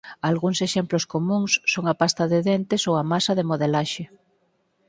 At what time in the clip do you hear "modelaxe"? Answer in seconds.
3.49-4.03